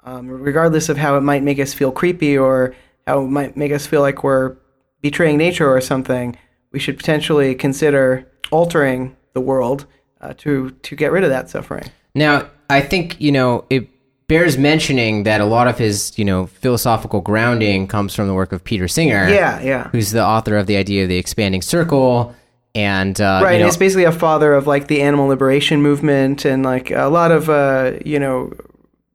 [0.09, 2.75] um, regardless of how it might make us feel creepy or
[3.07, 4.57] how it might make us feel like we're
[5.03, 6.37] betraying nature or something,
[6.73, 9.87] we should potentially consider altering the world
[10.21, 11.85] uh, to to get rid of that suffering.
[12.15, 13.89] Now, I think, you know, it
[14.29, 18.53] bears mentioning that a lot of his, you know, philosophical grounding comes from the work
[18.53, 19.29] of Peter Singer.
[19.29, 19.89] Yeah, yeah.
[19.91, 22.35] Who's the author of the idea of the expanding circle.
[22.75, 26.45] And, uh, Right, you know, he's basically a father of like the animal liberation movement
[26.45, 28.53] and like a lot of uh, you know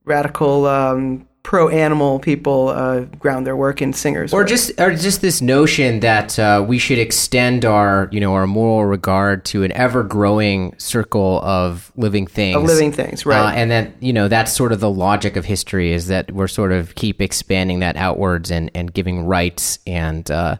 [0.05, 4.47] radical um, pro-animal people uh, ground their work in Singer's or work.
[4.47, 8.85] just or just this notion that uh, we should extend our you know our moral
[8.85, 13.51] regard to an ever growing circle of living things Of living things, right.
[13.53, 16.47] uh, and that you know that's sort of the logic of history is that we're
[16.47, 20.55] sort of keep expanding that outwards and and giving rights and uh,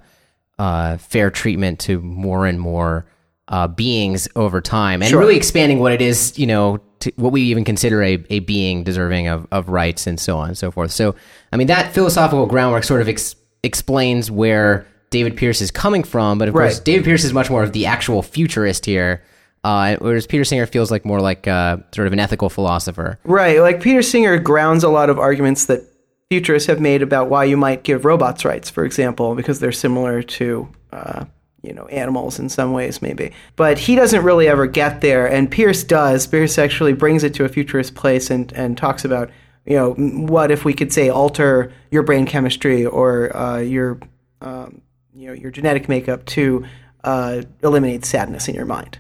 [0.60, 3.06] uh, fair treatment to more and more
[3.48, 5.20] uh, beings over time and Sure.
[5.20, 8.84] really expanding what it is you know to what we even consider a, a being
[8.84, 10.92] deserving of, of rights and so on and so forth.
[10.92, 11.16] So
[11.52, 16.38] i mean that philosophical groundwork sort of ex- explains where david pearce is coming from
[16.38, 19.24] but of course david pearce is much more of the actual futurist here
[19.64, 23.20] uh, whereas peter singer feels like more like uh, sort of an ethical philosopher.
[23.24, 23.60] Right.
[23.60, 25.82] Like Peter Singer grounds a lot of arguments that
[26.30, 30.24] futurists have made about why you might give robots rights, for example, because they're similar
[30.24, 31.26] to uh,
[31.64, 33.32] you know, animals in some ways, maybe.
[33.56, 36.28] But he doesn't really ever get there, and Pearce does.
[36.28, 39.32] Pearce actually brings it to a futurist place and, and talks about,
[39.66, 43.98] you know, what if we could say alter your brain chemistry or uh, your,
[44.42, 44.82] um,
[45.16, 46.66] you know, your genetic makeup to
[47.06, 49.00] uh, eliminate sadness in your mind.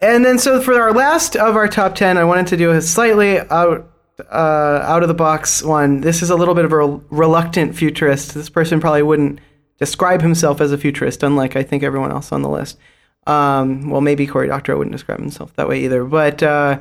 [0.00, 2.82] And then, so for our last of our top ten, I wanted to do a
[2.82, 3.88] slightly out
[4.30, 6.02] uh, out of the box one.
[6.02, 8.34] This is a little bit of a reluctant futurist.
[8.34, 9.40] This person probably wouldn't
[9.78, 12.78] describe himself as a futurist, unlike I think everyone else on the list.
[13.26, 16.80] Um, well, maybe Cory Doctorow wouldn't describe himself that way either, but uh,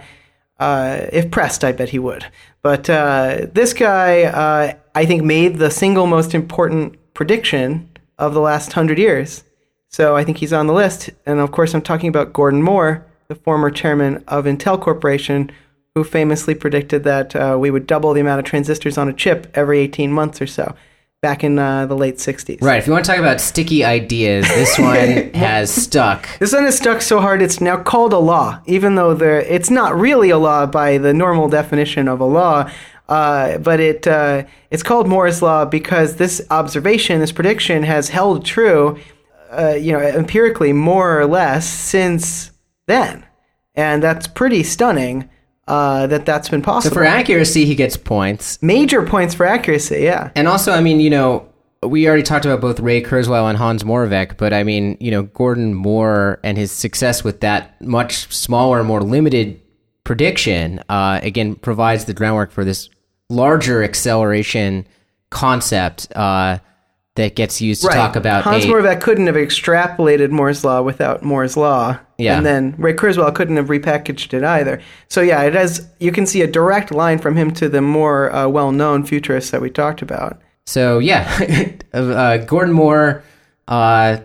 [0.60, 2.26] uh, if pressed, I bet he would.
[2.62, 8.42] But uh, this guy, uh, I think, made the single most important prediction of the
[8.42, 9.44] last hundred years.
[9.90, 11.10] So I think he's on the list.
[11.26, 15.52] And of course, I'm talking about Gordon Moore, the former chairman of Intel Corporation,
[15.96, 19.52] who famously predicted that uh, we would double the amount of transistors on a chip
[19.54, 20.76] every 18 months or so
[21.22, 22.64] back in uh, the late 60s.
[22.64, 22.80] Right.
[22.80, 26.28] If you want to talk about sticky ideas, this one has stuck.
[26.40, 29.70] This one has stuck so hard it's now called a law, even though there, it's
[29.70, 32.70] not really a law by the normal definition of a law.
[33.08, 38.46] Uh, but it uh, it's called Moore's law because this observation, this prediction, has held
[38.46, 38.98] true,
[39.52, 42.52] uh, you know, empirically more or less since
[42.88, 43.26] then.
[43.76, 45.30] And that's pretty stunning
[45.72, 46.94] uh, that that's been possible.
[46.94, 48.62] So for accuracy, he gets points.
[48.62, 50.30] Major points for accuracy, yeah.
[50.36, 51.48] And also, I mean, you know,
[51.82, 55.24] we already talked about both Ray Kurzweil and Hans Moravec, but I mean, you know,
[55.24, 59.62] Gordon Moore and his success with that much smaller, more limited
[60.04, 62.90] prediction, uh, again, provides the groundwork for this
[63.30, 64.86] larger acceleration
[65.30, 66.12] concept.
[66.14, 66.60] Uh,
[67.16, 67.96] that gets used to right.
[67.96, 72.00] talk about Hans a, Moravec couldn't have extrapolated Moore's law without Moore's law.
[72.18, 72.38] Yeah.
[72.38, 74.82] And then Ray Kurzweil couldn't have repackaged it either.
[75.10, 78.34] So yeah, it has you can see a direct line from him to the more
[78.34, 80.42] uh, well-known futurists that we talked about.
[80.66, 83.24] So yeah, uh, Gordon Moore
[83.68, 84.20] uh,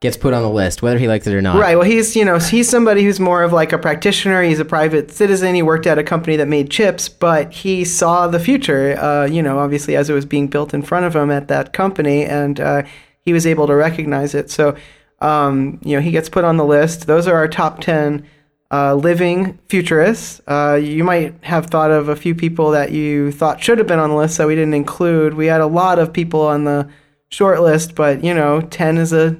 [0.00, 1.58] gets put on the list, whether he likes it or not.
[1.58, 1.76] Right.
[1.76, 4.42] Well, he's you know he's somebody who's more of like a practitioner.
[4.42, 5.54] He's a private citizen.
[5.54, 8.98] He worked at a company that made chips, but he saw the future.
[8.98, 11.72] Uh, you know, obviously as it was being built in front of him at that
[11.72, 12.82] company, and uh,
[13.20, 14.50] he was able to recognize it.
[14.50, 14.74] So,
[15.20, 17.06] um, you know, he gets put on the list.
[17.06, 18.26] Those are our top ten.
[18.72, 20.40] Uh, living futurists.
[20.46, 23.98] Uh, you might have thought of a few people that you thought should have been
[23.98, 25.34] on the list that we didn't include.
[25.34, 26.88] We had a lot of people on the
[27.30, 29.36] short list, but you know, ten is a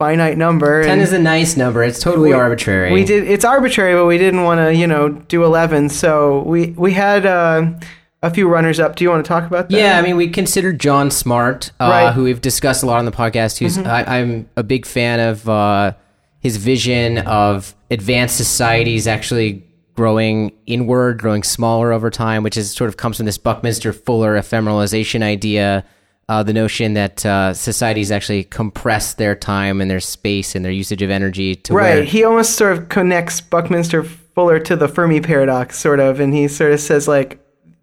[0.00, 0.82] finite number.
[0.82, 1.84] Ten is a nice number.
[1.84, 2.90] It's totally we, arbitrary.
[2.92, 3.28] We did.
[3.28, 5.88] It's arbitrary, but we didn't want to, you know, do eleven.
[5.90, 7.74] So we we had uh,
[8.22, 8.96] a few runners up.
[8.96, 9.78] Do you want to talk about that?
[9.78, 12.12] Yeah, I mean, we considered John Smart, uh, Right.
[12.14, 13.58] who we've discussed a lot on the podcast.
[13.58, 15.92] Who's I, I'm a big fan of uh,
[16.40, 22.88] his vision of advanced societies actually growing inward, growing smaller over time, which is sort
[22.88, 25.84] of comes from this Buckminster Fuller ephemeralization idea.
[26.30, 30.70] Uh, the notion that uh, societies actually compress their time and their space and their
[30.70, 31.96] usage of energy to Right.
[31.96, 36.32] where He almost sort of connects Buckminster Fuller to the Fermi paradox, sort of, and
[36.32, 37.40] he sort of says like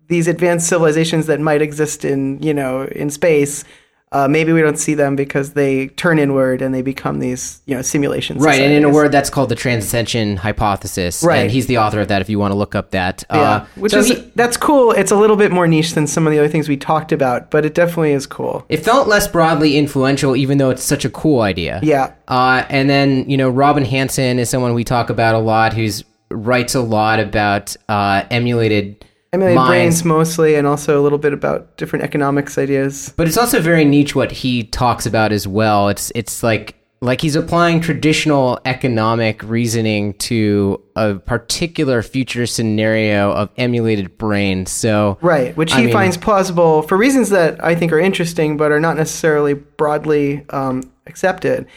[0.07, 3.65] these advanced civilizations that might exist in you know in space.
[4.09, 7.75] Uh, maybe we don't see them because they turn inward and they become these, you
[7.75, 8.41] know, simulations.
[8.41, 11.21] Right, and in a word, that's called the transcension hypothesis.
[11.23, 11.39] Right.
[11.39, 12.21] and he's the author of that.
[12.21, 14.91] If you want to look up that, Yeah, uh, which so is he- that's cool.
[14.91, 17.51] It's a little bit more niche than some of the other things we talked about,
[17.51, 18.65] but it definitely is cool.
[18.69, 21.81] It felt less broadly influential, even though it's such a cool idea.
[21.83, 25.73] Yeah, Uh, and then you know, Robin Hanson is someone we talk about a lot,
[25.73, 29.69] who's writes a lot about uh, emulated, emulated minds.
[29.69, 33.13] brains mostly, and also a little bit about different economics ideas.
[33.17, 35.89] But it's also very niche what he talks about as well.
[35.89, 43.49] It's it's like like he's applying traditional economic reasoning to a particular future scenario of
[43.57, 44.71] emulated brains.
[44.71, 48.57] So Right, which I he mean- finds plausible for reasons that I think are interesting,
[48.57, 51.67] but are not necessarily broadly um, accepted.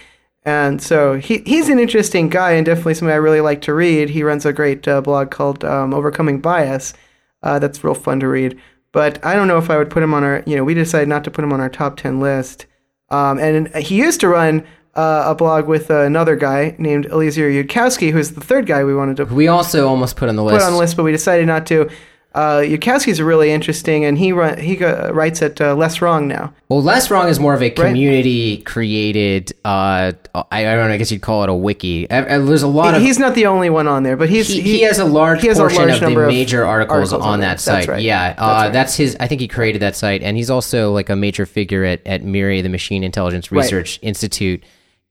[0.47, 4.09] And so he, he's an interesting guy and definitely somebody I really like to read.
[4.09, 6.95] He runs a great uh, blog called um, Overcoming Bias.
[7.43, 8.59] Uh, that's real fun to read.
[8.93, 11.09] But I don't know if I would put him on our, you know, we decided
[11.09, 12.67] not to put him on our top 10 list.
[13.09, 17.49] Um, and he used to run uh, a blog with uh, another guy named Eliezer
[17.49, 20.59] Yudkowsky, who's the third guy we wanted to we also almost put on the list.
[20.59, 21.89] put on the list, but we decided not to.
[22.33, 26.55] Uh, Yudkowsky's really interesting, and he run, he uh, writes at uh, Less Wrong now.
[26.69, 29.53] Well, Less Wrong is more of a community created.
[29.65, 30.95] Uh, I, I don't know.
[30.95, 32.09] I guess you'd call it a wiki.
[32.09, 34.47] Uh, uh, There's a lot of He's not the only one on there, but he's
[34.47, 37.13] he, he has a large he has a portion large of the of major articles,
[37.13, 37.75] articles on, on that there.
[37.75, 37.89] That's site.
[37.89, 38.03] right.
[38.03, 38.73] Yeah, That's uh, right.
[38.73, 39.17] that's his.
[39.19, 42.23] I think he created that site, and he's also like a major figure at at
[42.23, 43.63] MIRI, the Machine Intelligence Right.
[43.63, 44.63] Research Institute.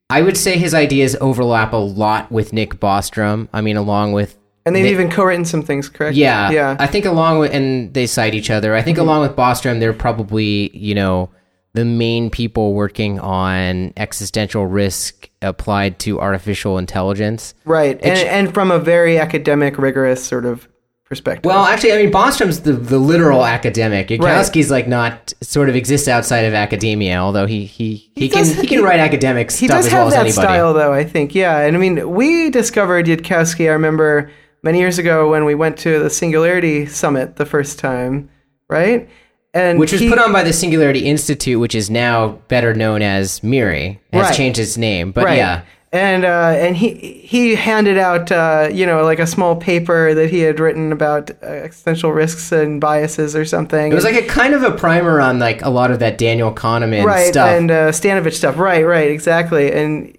[0.10, 3.48] I would say his ideas overlap a lot with Nick Bostrom.
[3.54, 4.38] I mean, along with
[4.70, 6.16] and they've Nick- even co-written some things, correct?
[6.16, 6.74] yeah, yeah.
[6.74, 6.82] Mm-hmm.
[6.82, 8.74] I think along with and they cite each other.
[8.76, 11.30] I think along with Bostrom, they're probably you know
[11.74, 17.54] the main people working on existential risk applied to artificial intelligence.
[17.64, 18.00] Right.
[18.02, 20.68] And, and from a very academic, rigorous sort of
[21.06, 21.46] perspective.
[21.46, 24.08] Well, actually, I mean, Bostrom's the, the literal academic.
[24.10, 28.60] Yudkowsky's like not sort of exists outside of academia, although he he, he, can does-
[28.60, 30.58] he can write academic he stuff does as well have as that anybody.
[30.58, 31.34] style, though, I think.
[31.36, 31.60] Yeah.
[31.60, 34.32] And I mean, we discovered Yudkowsky, I remember
[34.64, 38.30] many years ago when we went to the Singularity Summit the first time,
[38.70, 39.10] right?
[39.53, 43.01] And Which was he- put on by the Singularity Institute, which is now better known
[43.01, 44.36] as MIRI, has Right.
[44.36, 45.12] changed its name.
[45.12, 45.38] But right.
[45.38, 46.89] yeah, And uh, and he
[47.26, 51.32] he handed out uh, you know like a small paper that he had written about
[51.41, 53.91] uh, existential risks and biases or something.
[53.91, 56.53] it was like a kind of a primer on like a lot of that Daniel
[56.53, 57.49] Kahneman right stuff.
[57.49, 58.55] and uh, Stanovich stuff.
[58.60, 59.72] Right, right, exactly.
[59.72, 60.16] And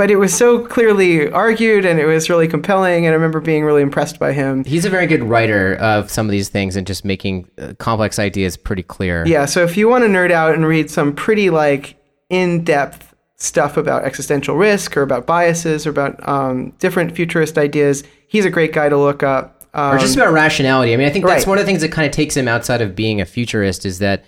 [0.00, 3.04] but it was so clearly argued and it was really compelling.
[3.04, 4.64] And I remember being really impressed by him.
[4.64, 8.18] He's a very good writer of some of these things and just making uh, complex
[8.18, 9.26] ideas pretty clear.
[9.26, 9.44] Yeah.
[9.44, 11.96] So if you want to nerd out and read some pretty like
[12.30, 18.02] in depth stuff about existential risk or about biases or about um, different futurist ideas,
[18.26, 19.66] he's a great guy to look up.
[19.74, 20.94] Um, or just about rationality.
[20.94, 21.50] I mean, I think that's right.
[21.50, 23.98] one of the things that kind of takes him outside of being a futurist is
[23.98, 24.24] that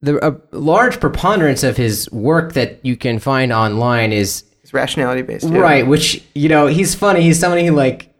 [0.00, 5.48] the a large preponderance of his work that you can find online is Rationality based.
[5.48, 5.58] yeah.
[5.58, 5.86] right.
[5.86, 7.22] Which you know, he's funny.
[7.22, 8.12] He's somebody who like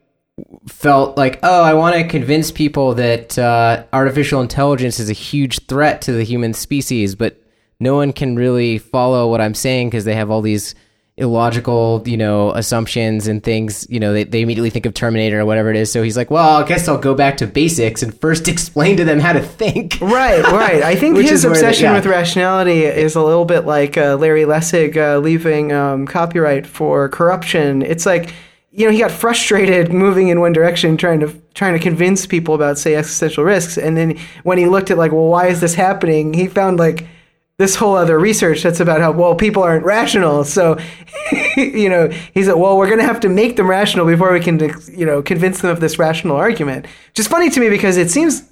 [0.68, 5.66] felt like, oh, I want to convince people that uh, artificial intelligence is a huge
[5.66, 7.40] threat to the human species, but
[7.80, 10.74] no one can really follow what I'm saying because they have all these
[11.19, 13.87] illogical, you know, assumptions and things.
[13.89, 15.91] You know, they, they immediately think of Terminator or whatever it is.
[15.91, 19.05] So he's like, well, I guess I'll go back to basics and first explain to
[19.05, 19.99] them how to think.
[20.01, 20.83] Right, right.
[20.83, 21.95] I think his is where the- obsession yeah.
[21.95, 27.09] with rationality is a little bit like uh, Larry Lessig uh, leaving um, copyright for
[27.09, 27.83] corruption.
[27.83, 28.33] It's like
[28.71, 32.55] you know he got frustrated moving in one direction, trying to trying to convince people
[32.55, 35.75] about say existential risks, and then when he looked at like, well, why is this
[35.75, 36.35] happening?
[36.35, 37.07] He found like
[37.59, 40.44] this whole other research that's about how well people aren't rational.
[40.44, 40.78] So
[41.57, 44.40] you know he said, well, we're going to have to make them rational before we
[44.40, 44.59] can
[44.92, 46.86] you know convince them of this rational argument.
[47.09, 48.42] Which is funny to me because it seems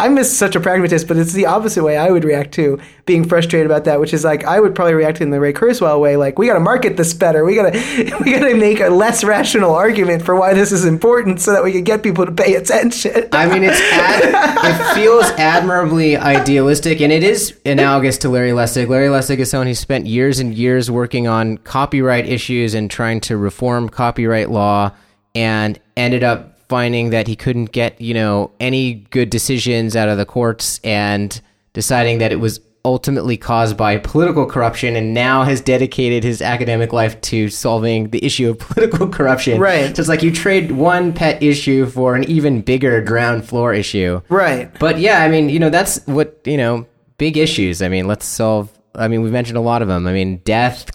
[0.00, 3.22] I'm just such a pragmatist, but it's the opposite way I would react to being
[3.22, 6.16] frustrated about that, which is like I would probably react in the Ray Kurzweil way,
[6.16, 7.78] like we got to market this better, we got to
[8.24, 11.62] we got to make a less rational argument for why this is important, so that
[11.62, 13.28] we can get people to pay attention.
[13.30, 14.34] I mean, it's ad-
[14.64, 18.88] it feels admirably idealistic, and it is analogous to Larry Lessig.
[18.88, 23.20] Larry Lessig is someone who spent years and years working on copyright issues and trying
[23.20, 24.90] to reform copyright law,
[25.36, 30.18] and ended up finding that he couldn't get you know any good decisions out of
[30.18, 31.40] the courts, and
[31.72, 36.92] deciding that it was ultimately caused by political corruption and now has dedicated his academic
[36.92, 39.58] life to solving the issue of political corruption.
[39.58, 39.96] Right.
[39.96, 44.20] So it's like you trade one pet issue for an even bigger ground floor issue.
[44.28, 44.70] right.
[44.78, 46.86] But yeah, I mean, you know, that's what, you know,
[47.16, 47.80] big issues.
[47.80, 50.06] I mean, let's solve, I mean, we've mentioned a lot of them.
[50.06, 50.90] I mean, death,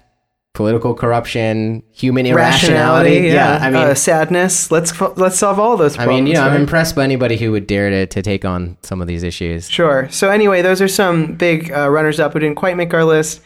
[0.54, 3.10] political corruption, human irrationality.
[3.10, 3.60] Rationality, yeah.
[3.62, 4.72] I mean, uh, sadness.
[4.72, 7.52] Let's let's solve all those Problems, I mean, you know, I'm impressed by anybody who
[7.52, 9.70] would dare to, to take on some of these issues.
[9.70, 10.10] Sure.
[10.10, 13.42] So anyway, those are some big uh, runners up who didn't quite make our list.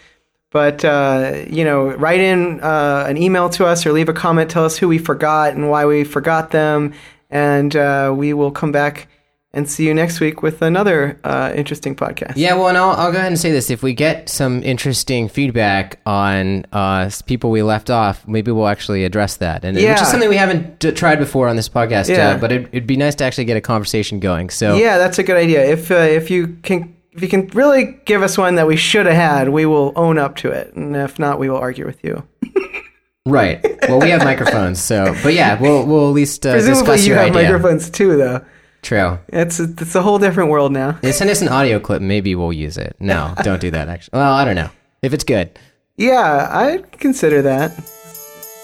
[0.50, 4.52] But uh, you know, write in uh, an email to us or leave a comment.
[4.52, 6.94] Tell us who we forgot and why we forgot them,
[7.30, 9.08] and uh, we will come back
[9.54, 12.34] and see you next week with another uh, interesting podcast.
[12.36, 13.70] Yeah, well, and I'll, I'll go ahead and say this.
[13.70, 19.06] If we get some interesting feedback on uh, people we left off, maybe we'll actually
[19.06, 19.64] address that.
[19.64, 19.94] And yeah.
[19.94, 22.10] which is something we haven't d- tried before on this podcast.
[22.10, 22.30] Yeah.
[22.30, 24.50] Uh, but it, it'd be nice to actually get a conversation going.
[24.50, 25.64] So Yeah, that's a good idea.
[25.64, 29.06] If uh, if you can if you can really give us one that we should
[29.06, 32.04] have had, we will own up to it, and if not, we will argue with
[32.04, 32.28] you.
[33.28, 33.64] right.
[33.88, 37.36] Well, we have microphones, so but yeah, we'll we'll at least uh, Presumably, you have
[37.36, 37.44] idea.
[37.44, 38.44] microphones too, though.
[38.84, 39.18] True.
[39.30, 41.00] It's a, it's a whole different world now.
[41.02, 42.02] Yeah, Send us an audio clip.
[42.02, 42.96] Maybe we'll use it.
[43.00, 43.88] No, don't do that.
[43.88, 44.70] Actually, well, I don't know
[45.02, 45.58] if it's good.
[45.98, 47.72] Yeah, I consider that.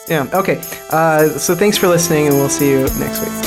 [0.09, 0.27] Yeah.
[0.33, 0.61] Okay.
[0.91, 3.45] Uh, so thanks for listening, and we'll see you next week.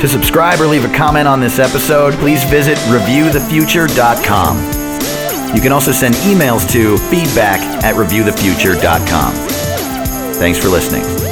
[0.00, 4.77] To subscribe or leave a comment on this episode, please visit reviewthefuture.com.
[5.54, 9.34] You can also send emails to feedback at reviewthefuture.com.
[10.34, 11.27] Thanks for listening.